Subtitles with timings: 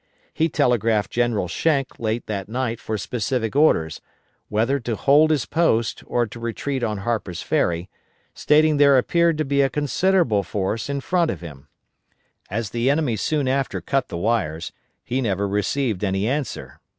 [0.33, 4.01] He telegraphed General Schenck late that night for specific orders,
[4.49, 7.87] whether to hold his post or to retreat on Harper's Ferry,
[8.33, 11.67] stating there appeared to be a considerable force in front of him.
[12.49, 14.71] As the enemy soon after cut the wires,
[15.03, 16.79] he never received any answer.